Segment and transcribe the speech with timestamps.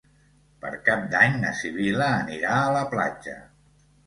[0.63, 3.39] Per Cap d'Any na Sibil·la anirà a la platja.